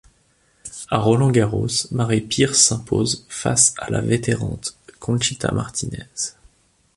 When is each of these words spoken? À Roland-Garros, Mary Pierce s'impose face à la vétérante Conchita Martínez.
À 0.89 0.97
Roland-Garros, 0.97 1.67
Mary 1.91 2.21
Pierce 2.21 2.59
s'impose 2.59 3.23
face 3.29 3.75
à 3.77 3.91
la 3.91 4.01
vétérante 4.01 4.75
Conchita 4.99 5.51
Martínez. 5.51 6.07